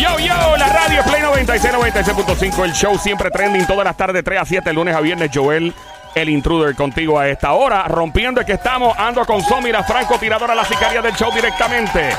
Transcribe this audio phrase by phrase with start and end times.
[0.00, 2.64] Yo, yo, la radio Play 96, 96.5.
[2.64, 5.30] El show siempre trending todas las tardes, 3 a 7, lunes a viernes.
[5.32, 5.74] Joel,
[6.14, 7.82] el intruder, contigo a esta hora.
[7.84, 8.98] Rompiendo es que estamos.
[8.98, 12.16] Ando con Somira Franco, tiradora a la sicaria del show directamente.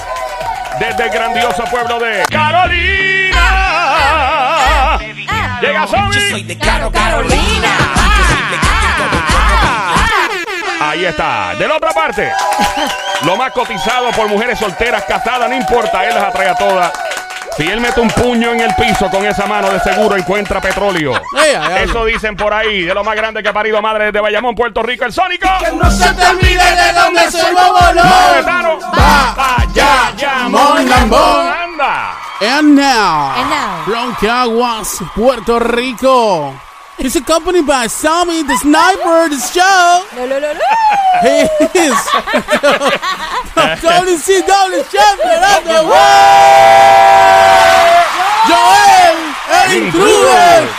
[0.80, 3.40] Desde el grandioso pueblo de Carolina.
[5.60, 6.14] Llega Somi.
[6.14, 7.70] Yo soy de Caro Carolina.
[10.82, 11.56] Ahí está.
[11.56, 12.32] De la otra parte,
[13.24, 16.92] lo más cotizado por mujeres solteras, casadas, no importa, él las atrae a todas.
[17.58, 21.14] Si él mete un puño en el piso con esa mano, de seguro encuentra petróleo.
[21.38, 21.84] Ay.
[21.84, 24.82] Eso dicen por ahí, de lo más grande que ha parido madre desde Bayamón, Puerto
[24.82, 25.48] Rico, el Sónico.
[25.60, 28.80] Que no se te olvide de dónde soy bobolón.
[28.98, 30.46] Va, ya, ya.
[30.46, 32.16] Anda.
[32.42, 33.86] And now, And now.
[33.86, 36.56] from Caguas, Puerto Rico.
[36.98, 40.06] He's accompanied by Sammy the Sniper, the show.
[40.16, 40.60] Lo, lo, lo, lo.
[41.22, 41.48] He
[41.80, 41.98] is
[43.82, 46.72] WCW champion of the world.
[48.48, 49.18] Joel,
[49.66, 50.70] el intruder.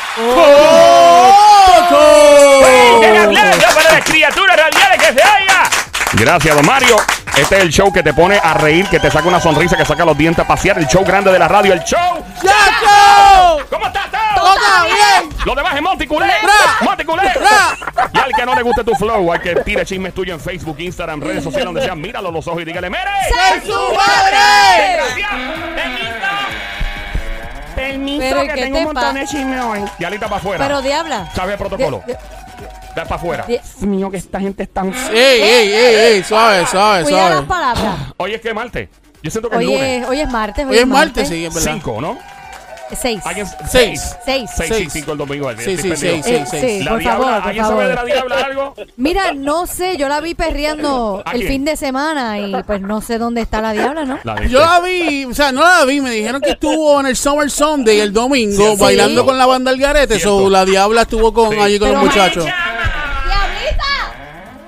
[3.00, 3.74] ¡Vengan Coco.
[3.74, 5.70] para las criaturas radiales que se oiga!
[6.12, 6.96] Gracias, don Mario.
[7.36, 9.84] Este es el show que te pone a reír, que te saca una sonrisa, que
[9.86, 10.78] saca los dientes a pasear.
[10.78, 12.24] El show grande de la radio, el show.
[12.42, 13.62] ¡Chaco!
[13.70, 14.52] ¿Cómo está todo?
[15.44, 15.82] Lo demás es.
[15.82, 16.32] Monticulé.
[16.42, 18.08] Bra.
[18.12, 20.76] Y al que no le guste tu flow, al que tire chismes tuyos en Facebook,
[20.78, 23.10] Instagram, redes sociales, donde sea, míralo a los ojos y dígale, ¡Mere!
[23.56, 25.00] ¡Es su madre!
[27.74, 29.80] Permiso, Pero, ¿y que tengo te un montón de chisme hoy.
[29.98, 30.66] Y alita para afuera.
[30.66, 31.30] Pero diabla.
[31.34, 32.02] ¿Sabe el protocolo?
[32.06, 32.18] De- de-
[32.94, 33.44] Da para afuera.
[33.48, 34.82] Dios mío, que esta gente está...
[34.82, 37.94] Ey, ey, ey, ey, suave, suave, Cuida las palabras.
[38.18, 38.88] Hoy es que martes.
[39.22, 40.02] Yo siento que Hoy lunes.
[40.02, 40.66] es, hoy es martes.
[40.66, 41.72] Hoy es martes, sí, es verdad.
[41.72, 42.18] Cinco, ¿no?
[43.00, 43.20] Seis.
[43.24, 43.46] ¿Alguien?
[43.70, 44.16] Seis.
[44.24, 44.50] Seis.
[44.56, 44.92] Seis, sí, Seis.
[44.92, 45.50] cinco el domingo.
[45.52, 46.22] Sí, Estoy sí, perdido.
[46.22, 46.60] sí, sí, sí.
[46.60, 46.84] sí.
[46.84, 48.12] La por diabla, favor, por ¿alguien sabe de la favor.
[48.12, 48.74] diabla algo?
[48.96, 51.48] Mira, no sé, yo la vi perreando ¿A el quién?
[51.52, 54.18] fin de semana y pues no sé dónde está la diabla, ¿no?
[54.24, 57.06] La de Yo la vi, o sea, no la vi, me dijeron que estuvo en
[57.06, 58.80] el Summer Sunday el domingo Sí.
[58.80, 59.26] bailando Sí.
[59.26, 60.40] con la banda El Garete, Cierto.
[60.40, 61.58] so la diabla estuvo con Sí.
[61.60, 62.46] allí con Pero los muchachos.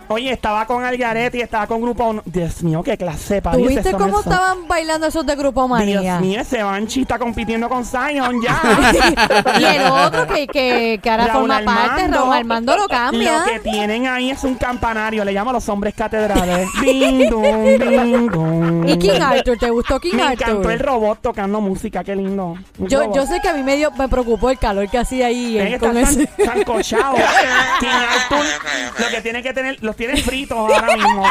[0.08, 2.22] Oye, estaba con Algarete y estaba con Grupo...
[2.24, 6.00] Dios mío, qué clase, para ¿Tú viste cómo estaban bailando esos de Grupo Manía?
[6.00, 8.60] Dios mío, ese Banchi está compitiendo con Zion ya.
[9.60, 12.18] y el otro que, que, que ahora Raúl forma parte, Armando.
[12.18, 13.38] Raúl Armando lo cambia.
[13.40, 16.68] Lo que tienen ahí es un campanario, le llamo a los hombres catedrales.
[16.82, 18.88] Ding, dong, ding, dong.
[18.88, 19.58] ¿Y King Arthur?
[19.58, 20.48] ¿Te gustó King Me Arthur?
[20.48, 22.56] encantó el robot tocando música, qué lindo.
[22.78, 23.16] Un Yo, robot.
[23.16, 25.78] yo sé que a mí me, dio, me preocupó el calor que hacía ahí eh,
[25.78, 26.28] con tan- ese.
[26.44, 27.14] sancochado.
[27.80, 28.44] King Arthur,
[29.00, 31.24] lo que tiene que tener, los tienen fritos ahora mismo.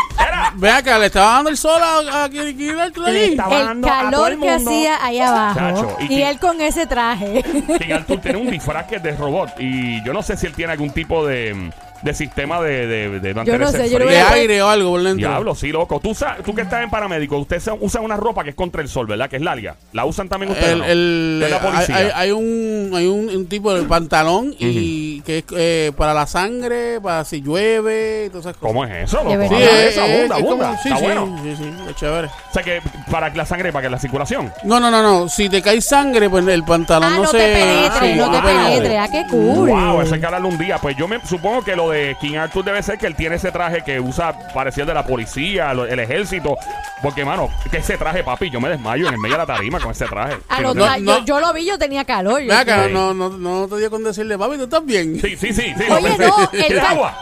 [0.56, 4.50] Ve acá, le estaba dando el sol a, a El dando a todo calor que
[4.50, 5.59] hacía ahí abajo.
[5.59, 7.44] Chacho, y él con ese traje.
[7.79, 9.52] King Arthur tiene un disfraz que es de robot.
[9.59, 11.72] Y yo no sé si él tiene algún tipo de,
[12.03, 14.00] de sistema de, de, de mantenerse sé, yo.
[14.00, 15.28] De a- aire o algo por dentro.
[15.30, 16.00] Diablo, sí, loco.
[16.02, 18.81] Tú, sa- tú que estás en paramédico, ustedes se- usan una ropa que es contra
[18.81, 19.30] el sol, ¿verdad?
[19.30, 19.75] Que es larga.
[19.94, 20.74] ¿La usan también ustedes?
[20.74, 20.86] El, no?
[20.86, 21.96] el- De la hay, policía.
[21.97, 26.28] hay- hay un, hay un, un tipo de pantalón y que es eh, para la
[26.28, 28.68] sangre, para si llueve y todas esas cosas.
[28.74, 29.47] ¿Cómo es eso, loco?
[29.47, 30.78] Sí, es, abunda, es abunda.
[30.84, 31.40] sí, Está sí, bueno.
[31.44, 32.28] sí, sí, es chévere.
[32.28, 34.52] O sea que para que la sangre, para que la circulación.
[34.64, 35.30] No, no, no, no.
[35.30, 37.38] Si te cae sangre, pues el pantalón ah, no, no se.
[37.38, 38.46] te penetre, sí, no te wow.
[38.46, 38.97] penetre.
[38.97, 39.70] Ah, qué cool.
[39.70, 40.78] Wow, eso hay que hablarle un día.
[40.80, 43.52] Pues yo me supongo que lo de King Arthur debe ser que él tiene ese
[43.52, 46.58] traje que usa parecido al de la policía, lo- el ejército.
[47.02, 49.80] Porque, mano, que ese traje, papi, yo me desmayo en el medio de la tarima
[49.80, 50.38] con ese traje.
[50.56, 51.20] Que no, no te- no.
[51.20, 52.40] Yo, yo lo vi, yo tenía calor.
[52.42, 52.94] yo- Ve acá, Sí.
[52.94, 55.20] no, no, no te dio con decirle, papi, tú estás bien.
[55.20, 55.74] Sí, sí, sí.
[55.78, 56.28] sí Oye, pensé.
[56.28, 56.64] no, él,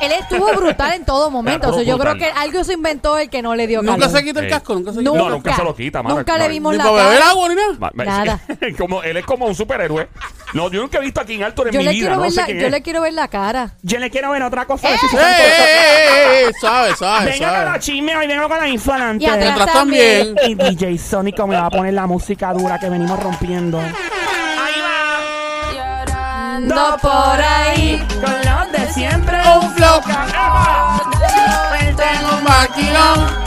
[0.01, 1.69] él estuvo brutal en todo momento.
[1.69, 4.17] O sea, yo creo que algo se inventó el que no le dio Nunca calor.
[4.19, 4.51] se quita el Sí.
[4.51, 6.17] casco, nunca se quita No, nunca se lo quita, mano.
[6.17, 7.31] Nunca No, le vimos Ni la para beber cara.
[7.31, 7.73] agua ni nada.
[7.79, 8.39] Ma- ma- Nada.
[8.77, 10.07] como, él es como un superhéroe.
[10.53, 12.01] No, yo nunca he visto a King Arthur en Yo mi le, vida.
[12.01, 12.71] quiero No ver sé la, quién yo es.
[12.71, 13.73] le quiero ver la cara.
[13.83, 15.17] Yo le quiero ver otra se ¡Eh, sancocha.
[15.21, 16.51] eh, eh, eh!
[16.59, 17.79] Suave, suave, Venga con la suave.
[17.79, 19.23] chisme, hoy vengo con la info adelante.
[19.23, 20.35] Y atrás Mientras también.
[20.35, 20.61] también.
[20.69, 23.81] Y DJ Sónico me va a poner la música dura que venimos rompiendo.
[26.13, 28.05] Ando por ahí.
[28.21, 29.37] Con los de siempre.
[29.61, 30.01] Un flow.
[31.95, 33.41] Tengo un maquinón.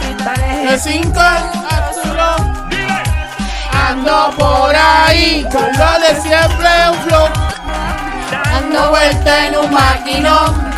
[0.68, 2.68] De cinco azulón.
[3.88, 5.46] Ando por ahí.
[5.52, 7.28] Con lo de siempre, un flow.
[8.30, 10.73] Dando vuelta en un maquinón.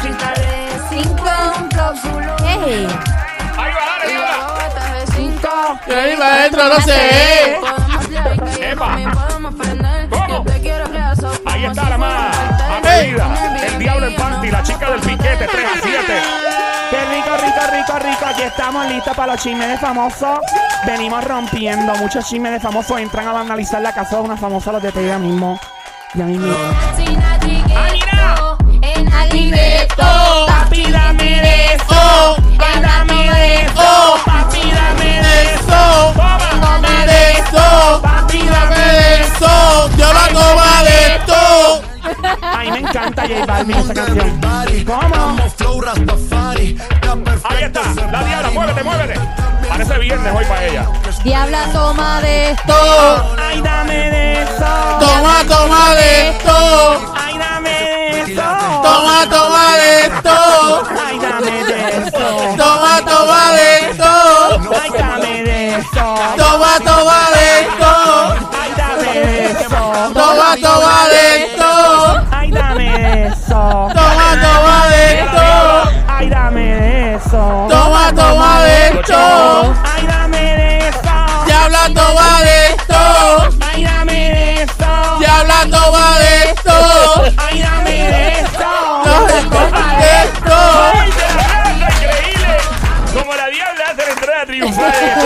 [1.87, 4.57] Ahí va, dale, va.
[5.87, 7.61] Y ahí va adentro, no sé.
[8.61, 8.99] Epa.
[10.11, 10.45] ¿Cómo?
[11.47, 12.37] Ahí está la más
[12.79, 13.67] atrevida.
[13.67, 15.97] El diablo en panty, la chica del piquete, 3 a 7.
[16.91, 18.27] Qué rico, rico, rico, rico.
[18.27, 20.41] Aquí estamos listos para los chismes de famosos.
[20.87, 21.95] Venimos rompiendo.
[21.97, 25.19] Muchos chismes de famosos entran a analizar la casa de una famosa los detalles ya
[25.19, 25.61] mismo.
[26.15, 26.53] Ya mismo.
[29.99, 31.36] Oh, Papi, dame
[31.91, 34.17] oh, dame dame de eso,
[34.51, 36.15] de dame de eso,
[41.15, 41.83] esto.
[42.73, 43.23] Me encanta
[47.49, 49.21] Ahí está, la diabla, muévete, muévete.
[49.69, 51.23] Parece viernes hoy para.
[51.23, 52.75] Diabla, toma de esto.
[53.39, 54.27] Ay, dame de.
[55.01, 56.56] Toma, toma de esto.
[65.93, 67.36] Toma, toma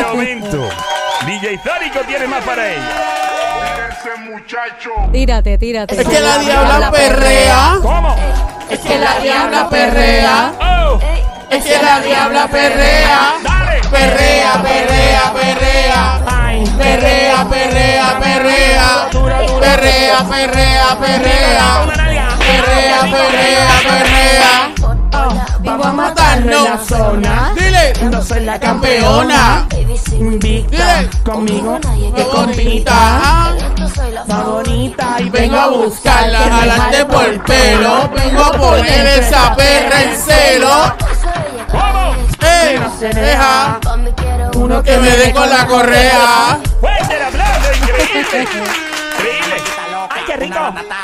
[0.00, 0.69] este momento.
[1.26, 3.91] DJ Zárico tiene más para ella.
[5.12, 6.00] Tírate, tírate.
[6.00, 7.79] Es que la diabla perrea.
[7.82, 8.17] ¿Cómo?
[8.70, 10.52] Es que la diabla perrea.
[10.61, 10.99] ¡Oh!
[11.50, 13.35] Es que la diabla perrea.
[13.43, 13.81] ¡Dale!
[13.91, 16.20] Perrea, perrea, perrea.
[16.26, 19.08] Ay, Perrea, perrea, perrea.
[19.61, 21.87] Perrea, perrea, perrea.
[22.38, 24.90] Perrea, perrea, perrea.
[25.62, 26.55] Vamos a matarnos.
[26.55, 27.53] en la zona.
[27.55, 29.67] Dile, No soy la campeona.
[30.12, 31.11] Invicta Dile.
[31.25, 31.79] conmigo
[32.15, 33.53] que compita.
[34.21, 38.11] Está bonita y Vengo a buscarla, jalarte por el pelo.
[38.15, 40.95] Vengo a poner esa perra en celo.
[41.71, 42.15] ¿Cómo?
[42.41, 42.79] ¡Ey!
[42.79, 43.79] No se Deja
[44.55, 46.59] Uno que me dé con la correa.
[46.81, 47.69] ¡Fuerte el aplauso!
[47.75, 48.43] ¡Increíble!
[48.43, 49.56] ¡Increíble!
[50.08, 50.55] ¡Ay, qué rico!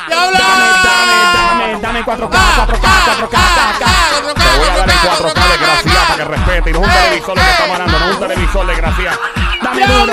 [0.08, 0.38] ¡Diabla!
[0.86, 3.84] Dame, dame, dame 4K, 4K, 4K, 4K.
[4.34, 6.70] Te voy a dar en 4K de gracia para que respete.
[6.70, 9.18] Y no es un televisor lo que estamos hablando, no es un televisor de gracia.
[9.62, 10.12] Dame duro.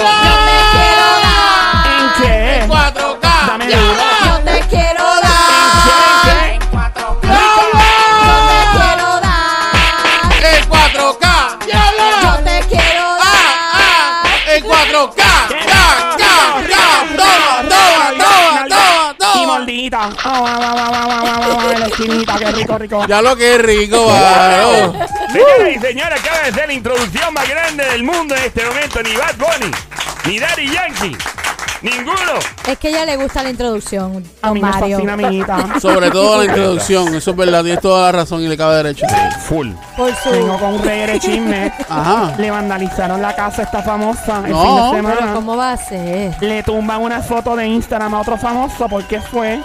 [1.99, 2.65] ¿En qué?
[2.67, 3.47] 4K.
[3.47, 4.22] Dame duro.
[19.65, 23.07] Va, en la esquinita, qué rico, rico.
[23.07, 24.07] Ya lo que es rico.
[25.31, 29.01] Señoras y señores, acaba de ser la introducción más grande del mundo en este momento.
[29.03, 29.71] Ni Bad Bunny,
[30.25, 31.17] ni Daddy Yankee,
[31.83, 32.39] ninguno.
[32.67, 34.95] Es que a ella le gusta la introducción, A don mí me Mario.
[34.97, 35.67] fascina, amiguita.
[35.81, 39.05] Sobre todo la introducción, eso es verdad, tienes toda la razón y le cabe derecho.
[39.47, 39.69] Full.
[39.97, 40.59] Por Vengo su...
[40.59, 41.73] con un reguero de chisme.
[41.89, 42.33] Ajá.
[42.37, 44.61] Le vandalizaron la casa a esta famosa el No.
[44.63, 45.33] fin de Pero semana.
[45.33, 46.35] ¿cómo va a ser?
[46.41, 49.59] Le tumban una foto de Instagram a otro famoso porque fue.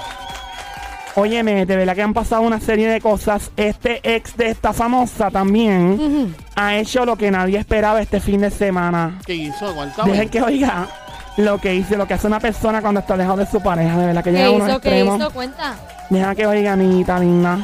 [1.14, 3.50] Óyeme, de verdad que han pasado una serie de cosas.
[3.56, 6.30] Este ex de esta famosa también Ujú.
[6.54, 9.18] ha hecho lo que nadie esperaba este fin de semana.
[9.26, 9.74] ¿Qué hizo?
[9.74, 10.12] Cuéntame.
[10.12, 10.86] Dejen que oiga
[11.38, 13.96] lo que hice, lo que hace una persona cuando está lejos de su pareja.
[13.96, 14.80] De verdad que llega ¿Qué a unos hizo?
[14.80, 15.18] ¿Qué extremos.
[15.20, 15.30] hizo?
[15.30, 15.74] Cuenta.
[16.10, 17.58] Deja que oiga, amiguita linda.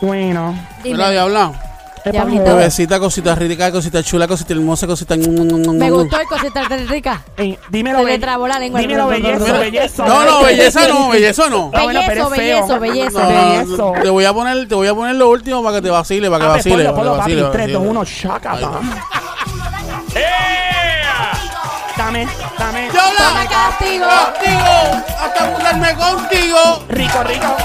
[0.00, 0.52] Bueno,
[0.82, 1.10] Mira, Dime.
[1.12, 1.52] diabla.
[1.96, 2.42] es pa' Diablito.
[2.42, 2.56] joder.
[2.56, 5.16] Bebecita, cosita rica, cosita chula, cosita hermosa, cosita.
[5.16, 7.22] Me gustó el cosita de rica.
[7.36, 8.80] Ey, dímelo, Se le be- trabó la lengua.
[8.80, 9.58] Dímelo, bellezo, Mira.
[9.58, 10.04] bellezo.
[10.06, 11.70] No, no, belleza no, belleza no.
[11.72, 12.78] Ah, bueno, pero Bellezo, es feo.
[12.80, 13.18] bellezo, bellezo.
[13.20, 13.92] No, Bellezo.
[13.96, 16.28] no, te voy a poner, te voy a poner lo último para que te vacile,
[16.30, 16.84] para que Ah, pues vacile.
[16.84, 17.34] ponlo, para que ponlo, papi.
[17.34, 17.90] vacile, 3, 2, vacile.
[17.90, 18.70] 1, shakata.
[22.14, 22.28] Dame,
[22.60, 22.90] dame.
[22.90, 23.18] ¡Diabla!
[23.18, 24.06] Toma castigo.
[24.06, 25.02] ¡Contigo!
[25.20, 26.84] ¡Hasta burlarme contigo!
[26.88, 27.56] Rico, rico.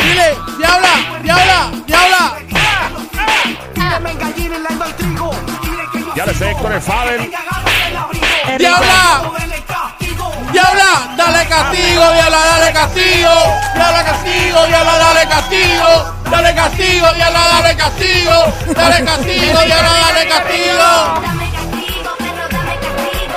[0.00, 0.88] Dile, diabla,
[1.22, 2.36] diabla, diabla.
[6.16, 7.30] Ya le sé, Héctor el Fader.
[8.58, 9.22] ¡Diabla!
[10.50, 11.14] ¡Diabla!
[11.16, 13.30] ¡Dale castigo, diabla, dale castigo!
[13.74, 16.14] ¡Diabla castigo, diabla, dale castigo!
[16.30, 18.54] ¡Dale castigo, diabla, dale castigo!
[18.74, 21.43] ¡Dale castigo, diabla, dale castigo!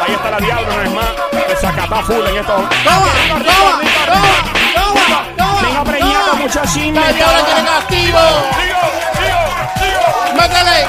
[0.07, 1.09] Ahí está la diabla una vez más.
[1.49, 2.55] De Zacatá full en esto.
[2.55, 4.33] ¡Toma, toma, toma,
[4.75, 5.61] toma, toma!
[5.61, 6.31] Vengo preñado,
[6.73, 6.91] chisme.
[6.99, 8.19] ¡La diabla tiene castigo!
[8.57, 8.83] ¡Digo,
[9.19, 9.43] digo,
[9.81, 10.41] digo!
[10.41, 10.87] ¡Métele!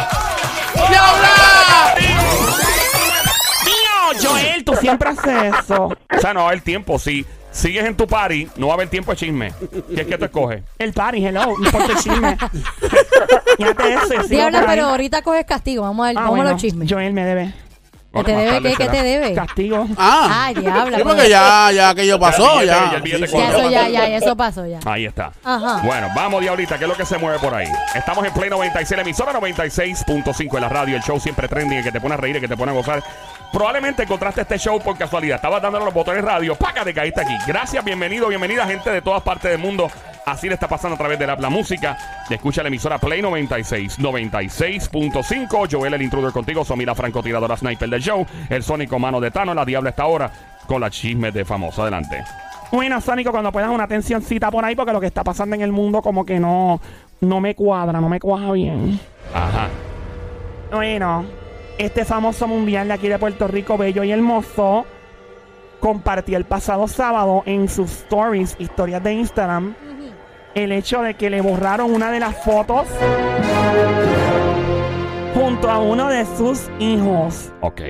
[0.88, 1.94] ¡Diabla!
[3.64, 5.84] Mío, Joel, tú siempre haces eso.
[5.84, 6.98] O sea, no va a haber tiempo.
[6.98, 9.52] Si sigues en tu party, no va a haber tiempo de chisme.
[9.94, 10.62] ¿Qué es que tú escoges?
[10.78, 12.36] El party, hello, no importa el chisme.
[13.56, 14.06] Fíjate eso.
[14.06, 15.82] y sigo Diabla, pero ahorita coges castigo.
[15.82, 16.88] Vamos a ver, Ah, vamos a bueno, los chismes.
[16.90, 17.52] Joel me debe.
[18.24, 18.74] ¿Qué te debe?
[18.74, 19.34] ¿Qué, te debe?
[19.34, 19.86] Castigo.
[19.96, 20.44] Ah.
[20.46, 20.96] Ay, diabla.
[20.96, 21.14] Sí, pues.
[21.14, 23.00] porque ya, ya aquello pasó, ya.
[23.02, 23.26] billete.
[23.26, 23.58] Ya, cuadro.
[23.58, 24.80] eso ya, ya, eso pasó ya.
[24.84, 25.32] Ahí está.
[25.44, 25.80] Ajá.
[25.84, 27.68] Bueno, vamos, Diablita, ¿qué es lo que se mueve por ahí?
[27.94, 31.84] Estamos en Play 96, la emisora 96.5 en la radio, el show siempre trending, el
[31.84, 33.02] que te pone a reír, el que te pone a gozar.
[33.52, 35.36] Probablemente encontraste este show por casualidad.
[35.36, 36.84] Estabas dándole los botones radio, ¡paca!
[36.84, 37.34] Te caíste aquí.
[37.46, 39.90] Gracias, bienvenido, bienvenida, gente de todas partes del mundo.
[40.30, 41.96] Así le está pasando a través de la, la música.
[42.28, 45.68] Escucha la emisora Play 96, 96.5.
[45.70, 46.64] Joel, el intruder contigo.
[46.64, 48.26] Somira Franco, tiradora sniper del show.
[48.50, 49.54] El sónico mano de Tano.
[49.54, 50.30] La diabla está ahora
[50.66, 51.82] con la chismes de famoso.
[51.82, 52.22] Adelante.
[52.70, 55.72] Bueno, Sónico, cuando puedas una atencióncita por ahí, porque lo que está pasando en el
[55.72, 56.80] mundo como que no,
[57.22, 59.00] no me cuadra, no me cuaja bien.
[59.32, 59.68] Ajá.
[60.70, 61.24] Bueno,
[61.78, 64.84] este famoso mundial de aquí de Puerto Rico, bello y hermoso,
[65.80, 69.74] compartió el pasado sábado en sus stories, historias de Instagram,
[70.54, 72.86] el hecho de que le borraron una de las fotos
[75.34, 77.52] junto a uno de sus hijos.
[77.60, 77.80] Ok.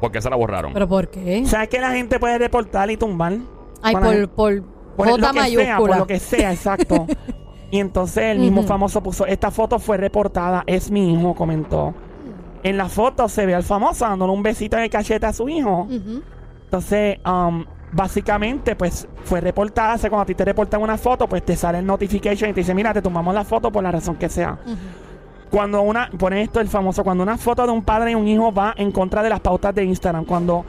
[0.00, 0.72] ¿Por qué se la borraron?
[0.72, 1.44] ¿Pero por qué?
[1.46, 3.34] ¿Sabes que la gente puede reportar y tumbar?
[3.82, 4.62] Ay, Con la- por, por
[4.96, 7.06] por J lo que sea, por lo que sea, exacto.
[7.70, 8.68] y entonces el mismo Ujú.
[8.68, 11.94] famoso puso, esta foto fue reportada, es mi hijo, comentó.
[12.62, 15.48] En la foto se ve al famoso dándole un besito en el cachete a su
[15.48, 15.82] hijo.
[15.82, 16.22] Ujú.
[16.64, 19.94] Entonces, um, básicamente, pues fue reportada.
[19.94, 22.52] O sea, cuando a ti te reportan una foto, pues te sale el notification y
[22.52, 24.58] te dice, mira, te tomamos la foto por la razón que sea.
[25.50, 28.52] Cuando una, pone esto el famoso, cuando una foto de un padre y un hijo
[28.52, 30.64] va en contra de las pautas de Instagram, cuando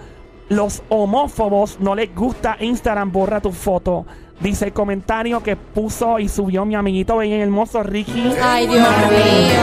[0.49, 4.05] los homófobos no les gusta Instagram, borra tu foto.
[4.39, 8.33] Dice el comentario que puso y subió mi amiguito bien hermoso Ricky.
[8.41, 9.59] Ay, Dios mío.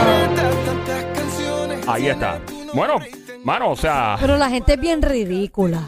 [1.87, 2.41] Ahí está.
[2.73, 2.95] Bueno,
[3.43, 4.17] mano, o sea.
[4.19, 5.79] Pero la gente es bien ridícula.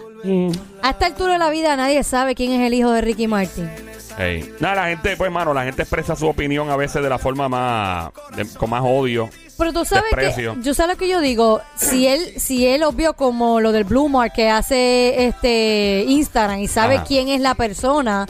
[0.82, 3.70] A esta altura de la vida nadie sabe quién es el hijo de Ricky Martin.
[4.18, 4.52] Hey.
[4.60, 7.48] Nada, la gente, pues, mano, la gente expresa su opinión a veces de la forma
[7.48, 8.12] más.
[8.36, 9.30] de- con más odio.
[9.58, 10.56] Pero tú sabes Desprecio.
[10.56, 13.84] que yo sé lo que yo digo, si él si él obvio como lo del
[13.86, 17.06] Blue Mark que hace este Instagram y sabe Ajá.
[17.06, 18.28] quién es la persona,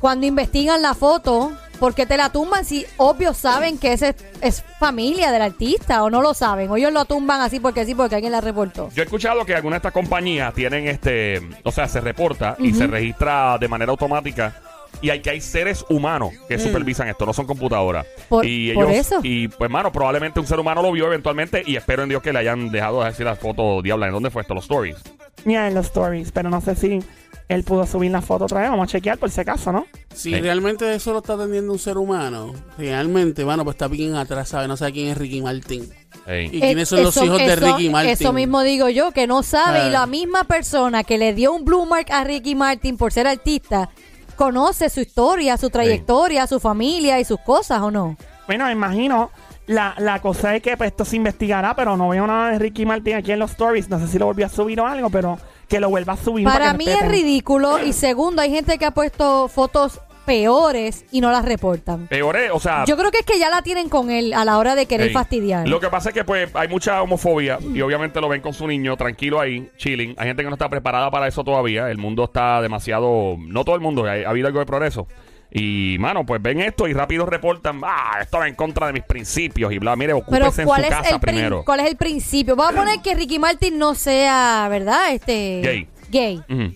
[0.00, 4.62] cuando investigan la foto, ¿por qué te la tumban si obvio saben que ese es
[4.78, 6.70] familia del artista o no lo saben?
[6.70, 8.88] O ellos lo tumban así porque sí, porque alguien la reportó.
[8.94, 11.42] Yo he escuchado que algunas de estas compañías tienen este.
[11.64, 14.54] O sea, se reporta y se registra de manera automática.
[15.00, 18.06] Y hay que hay seres humanos que supervisan esto, no son computadoras.
[18.28, 19.18] Por- y por ellos, eso.
[19.24, 21.64] Y pues, mano, probablemente un ser humano lo vio eventualmente.
[21.66, 24.06] Y espero en Dios que le hayan dejado decir la foto diabla.
[24.06, 24.54] ¿En dónde fue esto?
[24.54, 24.98] Los stories.
[25.44, 27.00] Ya en los stories, pero no sé si
[27.48, 28.70] él pudo subir la foto otra vez.
[28.70, 29.86] Vamos a chequear por si acaso, ¿no?
[30.14, 30.40] Si Sí.
[30.40, 34.68] realmente eso lo está atendiendo un ser humano, realmente, bueno, pues está bien atrás, ¿sabe?
[34.68, 35.88] No sabe quién es Ricky Martin.
[36.26, 38.10] ¿Y quiénes son Eh, los eso- hijos de Ricky Martin?
[38.12, 39.86] Eso mismo digo yo, que no sabe.
[39.88, 43.26] Y la misma persona que le dio un Blue Mark a Ricky Martin por ser
[43.26, 43.88] artista,
[44.36, 48.16] conoce su historia, su trayectoria, su familia y sus cosas, ¿o no?
[48.46, 49.30] Bueno, me imagino.
[49.68, 52.84] La, la cosa es que pues, esto se investigará, pero no veo nada de Ricky
[52.84, 53.88] Martin aquí en los stories.
[53.88, 55.38] No sé si lo volvió a subir o algo, pero
[55.68, 56.44] que lo vuelva a subir.
[56.44, 57.82] Para mí es ridículo.
[57.82, 62.06] Y segundo, hay gente que ha puesto fotos peores y no las reportan.
[62.06, 62.84] Peor es, o sea.
[62.84, 65.08] Yo creo que es que ya la tienen con él a la hora de querer
[65.08, 65.68] Ey, fastidiar.
[65.68, 68.66] Lo que pasa es que pues hay mucha homofobia y obviamente lo ven con su
[68.66, 70.14] niño tranquilo ahí, chilling.
[70.18, 71.90] Hay gente que no está preparada para eso todavía.
[71.90, 75.06] El mundo está demasiado, no todo el mundo, ha, ha habido algo de progreso.
[75.54, 79.02] Y mano, pues ven esto y rápido reportan, ah, esto va en contra de mis
[79.02, 81.62] principios y bla, mire, Pero ocúpese en ¿cuál su es, casa el prin- primero.
[81.64, 82.56] ¿cuál es el principio?
[82.56, 85.12] Vamos a poner que Ricky Martin no sea, ¿verdad?
[85.12, 85.88] Este Gay.
[86.10, 86.42] Gay.
[86.48, 86.74] Ujú.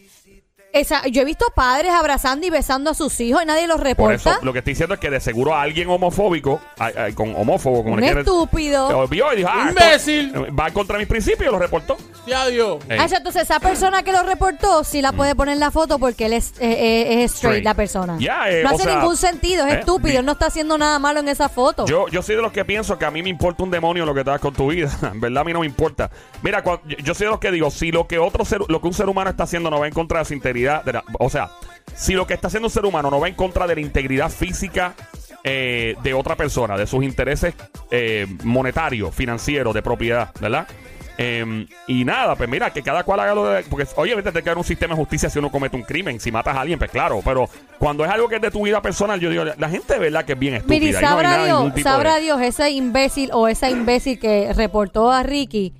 [0.81, 3.85] Esa, yo he visto padres abrazando y besando a sus hijos y nadie los Por
[3.87, 4.15] reporta.
[4.15, 7.35] eso, lo que estoy diciendo es que de seguro a alguien homofóbico, ay, ay, con
[7.35, 8.91] homófobo, como Un le quieras, estúpido.
[8.91, 10.27] lo vio y dijo, ah, ¡Imbécil!
[10.27, 11.97] esto va contra mis principios y lo reportó.
[12.27, 12.79] Ya Dios.
[12.89, 12.99] Ey.
[13.01, 16.27] Ah, entonces esa persona que lo reportó sí la puede poner en la foto porque
[16.27, 17.65] él es, eh, eh, es straight, Straight.
[17.65, 18.17] la persona.
[18.19, 20.47] Ya, eh, no o hace sea, ningún sentido, es eh, estúpido, di- él no está
[20.47, 21.87] haciendo nada malo en esa foto.
[21.87, 24.15] Yo, yo soy de los que pienso que a mí me importa un demonio lo
[24.15, 24.91] que te hagas con tu vida.
[25.17, 26.11] En verdad a mí no me importa.
[26.43, 28.81] Mira, cua- yo, yo soy de los que digo, si lo que otro ser, lo
[28.81, 31.05] que un ser humano está haciendo no va en contra de la integridad, de la-
[31.19, 31.51] o sea,
[31.95, 34.31] si lo que está haciendo un ser humano no va en contra de la integridad
[34.31, 34.95] física
[35.49, 37.55] eh, de otra persona, de sus intereses
[37.91, 40.67] eh, monetarios, financieros, de propiedad, ¿verdad?
[41.19, 43.63] Eh, y nada, pues mira, que cada cual haga lo de.
[43.63, 46.31] Porque obviamente tiene que haber un sistema de justicia si uno comete un crimen, si
[46.31, 47.21] matas a alguien, pues claro.
[47.25, 49.99] Pero cuando es algo que es de tu vida personal, yo digo, la gente de
[50.01, 50.77] verdad que es bien estúpida.
[50.79, 55.23] No hay sabrá Dios, sabrá de- Dios, ese imbécil o esa imbécil que reportó a
[55.23, 55.73] Ricky.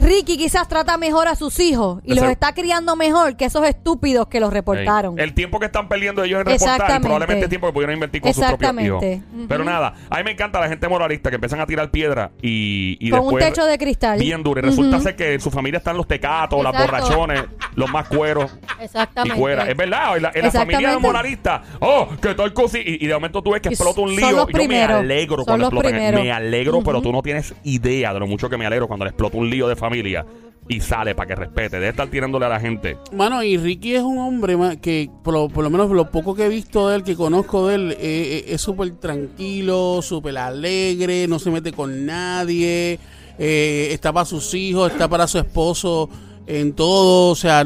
[0.00, 4.26] Ricky quizás trata mejor a sus hijos y los está criando mejor que esos estúpidos
[4.26, 5.18] que los reportaron.
[5.18, 8.34] El tiempo que están perdiendo ellos en reportar, probablemente es tiempo que pudieron invertir con
[8.34, 9.04] sus propios hijos.
[9.48, 12.96] Pero nada, a mí me encanta la gente moralista que empiezan a tirar piedra y,
[13.00, 14.18] y Con un después techo de cristal.
[14.18, 14.60] bien duro.
[14.60, 16.92] Y resulta ser que en su familia están los tecatos, las Exacto.
[16.92, 17.44] borrachones,
[17.76, 18.50] los más cueros.
[18.80, 19.38] Y Exactamente.
[19.38, 23.06] fuera, es verdad, en la, en la familia moralistas, oh, que tal cosa, y, y
[23.06, 24.30] de momento tú ves que Y explota un son lío.
[24.36, 26.14] los Yo me alegro Son cuando explotan.
[26.14, 29.10] Me alegro, pero tú no tienes idea de lo mucho que me alegro cuando le
[29.10, 30.24] explota un lío de familia
[30.68, 31.76] y sale para que respete.
[31.76, 32.96] Debe estar tirándole a la gente.
[33.12, 36.46] Mano, y Ricky es un hombre que, por lo, por lo menos lo poco que
[36.46, 41.26] he visto de él, que conozco de él, eh, eh, es súper tranquilo, súper alegre,
[41.28, 42.98] no se mete con nadie,
[43.38, 46.08] eh, está para sus hijos, está para su esposo,
[46.46, 47.64] en todo, o sea...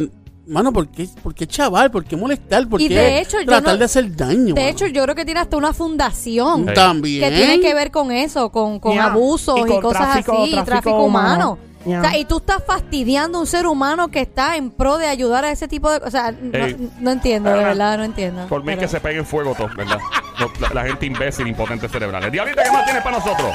[0.49, 1.91] Mano, ¿por qué, por qué chaval?
[1.91, 2.69] ¿Por qué molestar?
[2.69, 4.55] ¿Por Y qué de hecho, tratar no- de hacer daño?
[4.55, 4.67] De mano?
[4.69, 6.73] hecho, yo creo que tiene hasta una fundación Sí.
[6.75, 7.21] También.
[7.29, 11.03] que tiene que ver con eso, con, con abusos y cosas tráfico- así, tráfico tráfico
[11.03, 11.35] humano.
[11.55, 11.59] humano.
[11.87, 15.07] O sea, y tú estás fastidiando a un ser humano que está en pro de
[15.07, 16.09] ayudar a ese tipo de cosas.
[16.09, 16.91] O sea, no, Ey.
[17.01, 18.47] no entiendo, de verdad, no entiendo.
[18.49, 19.99] Por mí Pero- que se pegue en fuego todo, ¿verdad?
[20.41, 22.31] No, la, la gente imbécil, impotente cerebral.
[22.31, 23.55] Diablita, ¿qué más tienes para nosotros?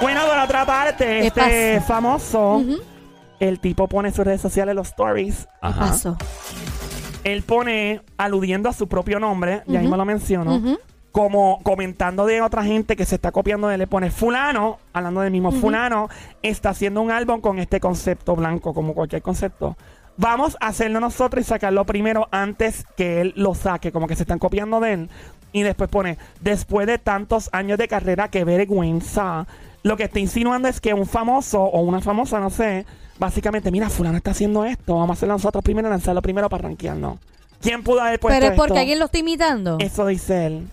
[0.00, 1.86] Bueno, por otra parte, ¿Qué este pasa?
[1.94, 2.62] famoso,
[3.40, 5.46] el tipo pone en sus redes sociales los stories.
[5.62, 6.16] ¿Qué pasó?
[7.24, 10.60] Él pone aludiendo a su propio nombre, ya mismo lo menciono.
[11.12, 13.80] Como comentando de otra gente que se está copiando de él.
[13.80, 16.08] Le pone fulano, hablando del mismo fulano,
[16.42, 19.76] está haciendo un álbum con este concepto blanco, como cualquier concepto.
[20.16, 24.22] Vamos a hacerlo nosotros y sacarlo primero antes que él lo saque, como que se
[24.22, 25.10] están copiando de él.
[25.52, 29.46] Y después pone, después de tantos años de carrera, qué vergüenza.
[29.82, 32.86] Lo que está insinuando es que un famoso o una famosa, no sé,
[33.18, 37.18] básicamente, mira, fulano está haciendo esto, vamos a hacerlo nosotros primero, lanzarlo primero para rankearnos.
[37.60, 38.80] ¿Quién pudo haber puesto Pero es porque esto?
[38.80, 39.76] alguien lo está imitando.
[39.78, 40.68] Eso dice él.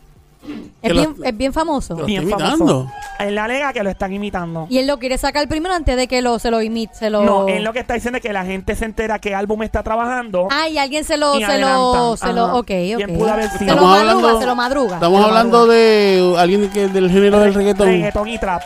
[0.82, 1.96] Es que lo- bien, es bien famoso.
[1.96, 2.64] Lo Bien está famoso.
[2.64, 2.92] imitando.
[3.20, 4.66] Él alega que lo están imitando.
[4.70, 6.96] Y él lo quiere sacar primero antes de que lo, se lo imite.
[6.96, 7.24] Se lo...
[7.24, 9.84] No, él lo que está diciendo es que la gente se entera qué álbum está
[9.84, 10.48] trabajando.
[10.50, 13.18] Ah, y alguien se lo, se lo, se lo, ok, ¿Quién ok.
[13.18, 13.76] pudo haber Se sido?
[13.76, 14.94] lo Estamos madruga, hablando- se lo madruga.
[14.96, 15.76] Estamos se lo hablando madruga.
[15.76, 17.88] de alguien que del género del reggaetón.
[17.88, 18.62] Reggaetón y trap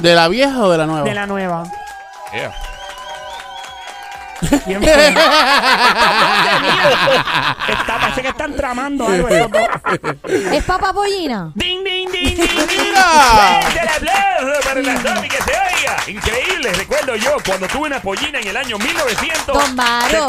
[0.00, 1.02] ¿De la vieja o de la nueva?
[1.08, 1.64] de la nueva.
[2.32, 2.52] Yeah.
[4.64, 5.08] ¿Quién fue?
[7.68, 9.28] está, parece que están tramando algo.
[9.28, 9.68] estos dos.
[10.52, 11.50] ¿Es Papa Pollina?
[11.54, 12.66] ¡Ding, ding, ding, ding, ding!
[12.82, 13.60] ¡Mira!
[13.62, 15.96] ¡Fuerte el aplauso para la Somi que se oiga!
[16.06, 19.74] Increíble, recuerdo yo cuando tuve una pollina en el año Don 1972.
[19.74, 20.26] Mario.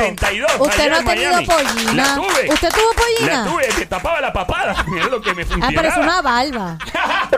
[0.60, 1.46] Usted no ha en tenido Miami.
[1.48, 1.94] pollina.
[1.94, 2.50] La tuve.
[2.54, 3.38] ¿Usted tuvo pollina?
[3.44, 4.76] La tuve, que tapaba la papada.
[4.96, 5.74] Es lo que me Ah, funcionaba.
[5.76, 6.78] pero es una barba.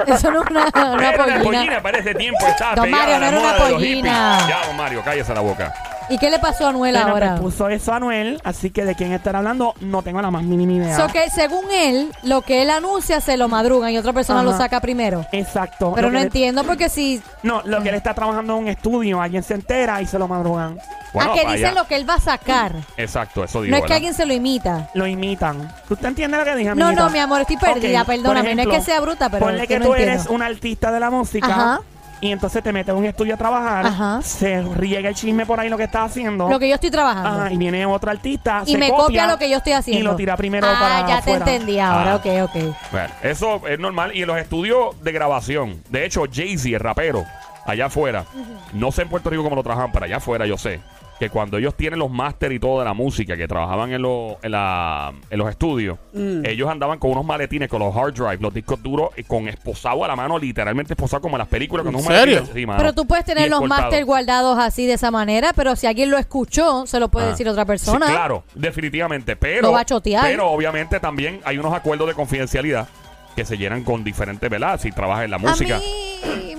[0.07, 1.43] Eso no es una, una era una pollina.
[1.43, 2.45] pollina para ese tiempo.
[2.47, 4.47] Estaba Don Mario, no era una pollina.
[4.47, 5.73] Ya, don Mario, cállese la boca.
[6.09, 7.29] ¿Y qué le pasó a Anuel Bueno, ahora?
[7.31, 10.43] pues puso eso a Anuel, así que de quién estar hablando no tengo la más
[10.43, 10.95] mínima idea.
[10.95, 14.49] So que según él, lo que él anuncia se lo madrugan y otra persona Ajá.
[14.51, 15.25] lo saca primero.
[15.33, 15.91] Exacto.
[15.95, 17.21] Pero Lo no le- entiendo porque si...
[17.43, 20.27] No, lo que él está trabajando en un estudio, alguien se entera y se lo
[20.29, 20.77] madrugan.
[21.13, 22.73] Bueno, ah, que dice lo que él va a sacar.
[22.95, 23.71] Exacto, eso digo.
[23.75, 24.89] No es que alguien se lo imita.
[24.93, 25.73] Lo imitan.
[25.89, 27.03] ¿Usted entiende lo que dije, No, amiguita?
[27.03, 28.41] no, mi amor, estoy perdida, Ok, por perdóname.
[28.43, 30.13] no es ejemplo, que sea bruta, pero Ponle es que, que no tú entiendo.
[30.13, 31.81] eres un artista de la música Ajá.
[32.21, 34.21] Y entonces te metes a un estudio a trabajar, Ajá.
[34.21, 36.49] se riega el chisme por ahí lo que estás haciendo.
[36.49, 37.29] Lo que yo estoy trabajando.
[37.29, 40.01] Ajá, y viene otro artista, y se me copia lo que yo estoy haciendo.
[40.01, 41.51] Y lo tira primero ah, para ya te afuera.
[41.51, 42.13] entendí ahora.
[42.13, 42.15] Ah.
[42.15, 42.75] Ok, ok.
[42.91, 44.15] Bueno, eso es normal.
[44.15, 47.25] Y en los estudios de grabación, de hecho, Jay-Z, el rapero,
[47.65, 48.25] allá afuera,
[48.73, 50.79] no sé en Puerto Rico cómo lo trabajan, pero allá afuera yo sé
[51.19, 54.37] que cuando ellos tienen los máster y todo de la música, que trabajaban en, lo-
[54.43, 56.45] en, la- en los estudios, Mm.
[56.45, 60.03] ellos andaban con unos maletines, con los hard drive, los discos duros, y con esposado
[60.05, 61.83] a la mano, literalmente esposado como en las películas.
[61.85, 62.47] Con ¿En un maletín serio?
[62.49, 62.93] encima, Pero ¿no?
[62.95, 66.85] tú puedes tener los máster guardados así de esa manera, pero si alguien lo escuchó,
[66.85, 67.29] se lo puede Ah.
[67.31, 68.05] decir otra Sí, persona.
[68.07, 69.35] claro, definitivamente.
[69.35, 70.23] Pero, Lo va a chotear.
[70.23, 72.87] pero obviamente también hay unos acuerdos de confidencialidad
[73.35, 74.79] que se llenan con diferentes, ¿verdad?
[74.79, 75.75] Si trabajas en la música.
[75.75, 76.06] A mí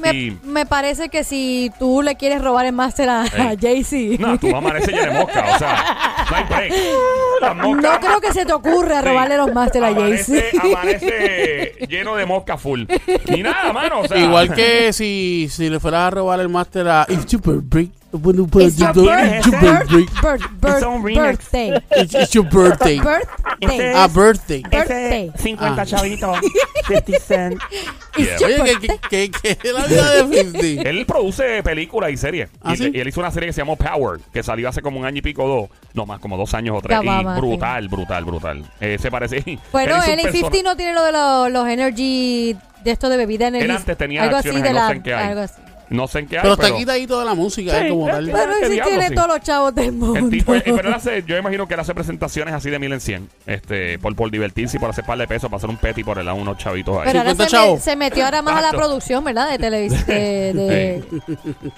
[0.01, 3.55] me, Y- me parece que si tú le quieres robar el máster a, a.
[3.61, 6.73] Jay-Z, No, tu mamá amanece llena de mosca, o sea, no hay break.
[7.41, 9.07] Las moscas- no creo que se te ocurra Sí.
[9.09, 10.67] robarle los máster a Amanece, Jay-Z.
[10.67, 12.85] amanece lleno de mosca full.
[13.29, 14.01] Ni nada, mano.
[14.01, 17.43] O sea, Igual que si, si le fueras a robar el máster a It's your
[17.43, 17.91] birthday.
[18.11, 19.43] Bueno, It's pues, your it's birthday.
[19.43, 20.07] your birthday.
[20.23, 21.15] Birth- birth- remix.
[21.19, 21.83] birthday.
[21.91, 22.99] It's, it's your birthday.
[22.99, 23.29] Birthday.
[23.61, 24.63] Ese- Ah, birthday.
[24.63, 25.31] Birthday.
[25.35, 25.87] Ese 50 Ah.
[25.87, 26.39] chavitos,
[26.87, 27.61] 50 cent.
[28.17, 28.25] Yeah.
[28.25, 28.99] It's your Oye, ¿qué, birthday.
[29.11, 30.59] qué, qué, qué es la vida de 50?
[30.89, 32.49] Él produce películas y series.
[32.63, 32.91] ¿Ah, y, sí?
[32.95, 35.19] y él hizo una serie que se llamó Power, que salió hace como un año
[35.19, 35.69] y pico, dos.
[35.93, 36.99] No más, como dos años o tres.
[37.03, 38.65] Y brutal, brutal, brutal.
[38.81, 39.43] Eh, se parece.
[39.73, 43.65] Bueno, persona- 50 no tiene lo de los, los energy, de esto de bebida energy.
[43.65, 45.63] Él antes tenía algo acciones así de en la, algo así.
[45.91, 46.69] No sé en qué hay, Pero pero...
[46.69, 48.27] está quitadito de la música, Sí, eh, como tal.
[48.31, 49.15] Pero ¿qué él sí diablo, tiene sí?
[49.15, 50.19] todos los chavos del mundo.
[50.19, 52.93] El tipo, eh, pero él hace, yo imagino que él hace presentaciones así de mil
[52.93, 55.77] en cien, este, por, por divertirse y por hacer par de pesos, para hacer un
[55.77, 57.05] petty por el a unos chavitos ahí.
[57.07, 57.83] Pero ahora 50 se, me- chavos.
[57.83, 58.79] se metió ahora más a la Exacto.
[58.87, 59.51] producción, ¿verdad?
[59.51, 60.05] De televisión.
[60.09, 61.05] De, de-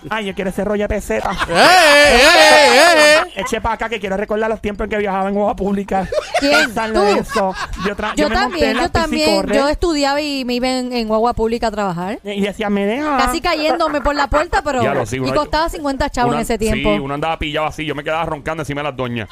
[0.09, 1.31] Ay, yo quiero ese rollo de peseta.
[1.49, 3.41] ¡Eh, eh, eh, eh, eh!
[3.41, 6.09] Eche para acá que quiero recordar los tiempos en que viajaba en Guagua Pública.
[6.39, 6.53] ¿Quién?
[6.67, 7.55] Pensarlo ¿Tú?
[7.87, 9.47] Yo, tra- Yo me monté en también, la yo también.
[9.53, 12.19] Yo estudiaba y me iba en, en guagua pública a trabajar.
[12.25, 13.17] Y decía, me deja.
[13.19, 14.83] Casi cayéndome por la puerta, pero.
[14.83, 16.93] Ya lo sí, y costaba 50 chavos Una- en ese tiempo.
[16.95, 19.29] Sí, uno andaba pillado así, yo me quedaba roncando encima de las doñas.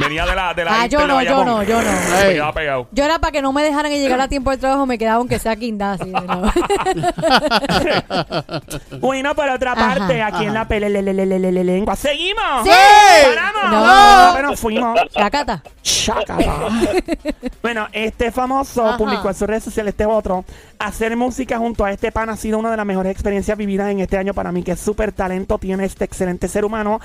[0.00, 1.90] Venía de la de la Ah, yo no, yo no, yo no.
[1.90, 2.88] Me quedaba pegado.
[2.90, 5.38] Yo era para que no me dejaran llegar a tiempo del trabajo, me quedaba aunque
[5.38, 5.94] sea guindada.
[5.94, 6.52] así, ¿no?
[9.00, 11.96] Bueno, por otra Ajá, parte, aquí en la pelelelelelelele lengua.
[11.96, 12.64] ¡Seguimos!
[12.64, 12.70] ¡Sí!
[13.34, 13.70] ¡Paramos!
[13.70, 14.26] No.
[14.26, 15.00] No, pero fuimos.
[15.10, 15.62] Chacata.
[15.82, 16.36] Chácata.
[17.62, 18.96] bueno, este famoso Ajá.
[18.98, 20.44] publicó en sus redes sociales este otro.
[20.78, 24.00] Hacer música junto a este pan ha sido una de las mejores experiencias vividas en
[24.00, 24.62] este año para mí.
[24.62, 27.00] Que súper talento tiene este excelente ser humano.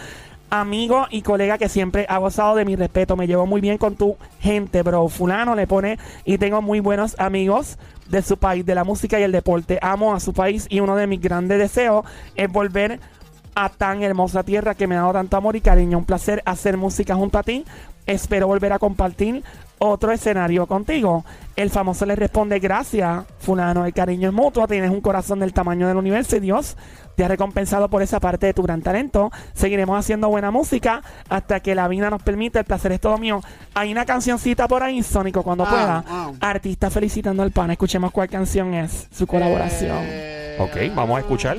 [0.50, 3.16] Amigo y colega que siempre ha gozado de mi respeto.
[3.16, 5.08] Me llevo muy bien con tu gente, bro.
[5.10, 7.78] Fulano le pone y tengo muy buenos amigos
[8.08, 9.80] de su país, de la música y el deporte.
[9.82, 12.06] Amo a su país y uno de mis grandes deseos
[12.36, 13.00] es volver
[13.56, 15.98] a tan hermosa tierra que me ha dado tanto amor y cariño.
[15.98, 17.66] Un placer hacer música junto a ti.
[18.06, 19.44] Espero volver a compartir
[19.80, 21.26] otro escenario contigo.
[21.56, 25.88] El famoso le responde, gracias, fulano, el cariño es mutuo, tienes un corazón del tamaño
[25.88, 26.76] del universo y Dios
[27.16, 29.32] te ha recompensado por esa parte de tu gran talento.
[29.54, 33.42] Seguiremos haciendo buena música hasta que la vida nos permita, el placer es todo mío.
[33.74, 36.04] Hay una cancioncita por ahí, Sónico, cuando Ah, pueda.
[36.08, 36.32] ah.
[36.42, 37.72] Artista felicitando al pan.
[37.72, 39.98] Escuchemos cuál canción es, su colaboración.
[40.02, 41.58] Eh, Ok, vamos a escuchar.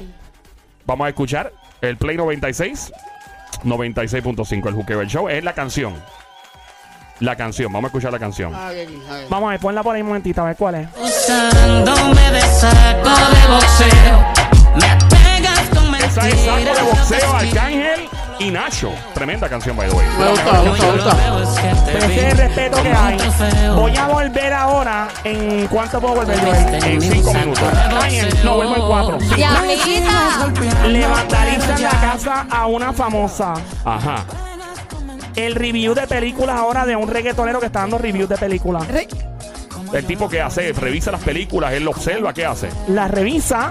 [0.87, 2.93] Vamos a escuchar el Play 96.
[3.65, 5.29] 96.5, el Juqueo del Show.
[5.29, 5.95] Es la canción.
[7.21, 8.53] La canción, vamos a escuchar la canción.
[8.55, 8.71] ah.
[9.31, 10.89] Vamos a ver, ponla por ahí un momentito, a ver cuál es.
[11.01, 14.19] Usándome de saco de boxeo.
[14.75, 18.93] Me pegas con Esa es saco de boxeo, Arcángel y Nacho.
[19.15, 20.07] Tremenda canción, by the way.
[20.19, 21.83] Me gusta, me gusta, me gusta.
[21.87, 23.19] Pero ese es el respeto que hay.
[23.75, 25.09] Voy a volver ahora.
[25.25, 26.85] ¿En cuánto puedo volver, Joel?
[26.85, 27.65] En cinco minutos.
[28.45, 29.19] No, vuelvo en cuatro.
[29.35, 30.53] Diablita.
[30.87, 33.55] Le vandalizan la casa a una famosa.
[33.87, 34.25] Ajá.
[35.37, 38.87] El review de películas ahora de un reggaetonero que está dando reviews de películas.
[38.89, 39.07] Re-
[39.93, 42.69] El tipo que hace, revisa las películas, él lo observa, ¿qué hace?
[42.89, 43.71] La revisa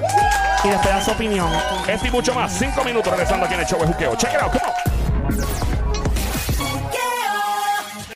[0.64, 1.48] y después da su opinión.
[1.88, 2.54] Esto y mucho más.
[2.58, 4.16] Cinco minutos regresando aquí en el show de Juqueo.
[4.16, 4.95] Check it out, come on.